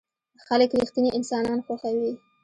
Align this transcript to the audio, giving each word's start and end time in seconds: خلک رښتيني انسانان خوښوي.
خلک 0.47 0.69
رښتيني 0.79 1.09
انسانان 1.17 1.59
خوښوي. 1.65 2.11